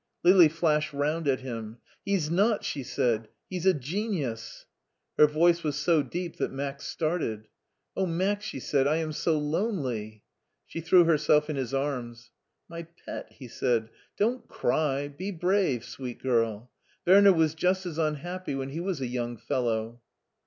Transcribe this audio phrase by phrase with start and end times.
[0.23, 4.65] Lili flashed round at him." He's not!" she said;" he's a genius!"
[5.19, 7.47] Her voice was so deep that Max started.
[7.95, 10.23] "Oh, Max!" she said, "I am so lonely."
[10.65, 12.31] She threw herself in his arms."
[12.67, 16.71] My pet," he said," don't cry; be brave, sweet girl.
[17.05, 20.01] Werner was just as tmhappy when he was a young fellow."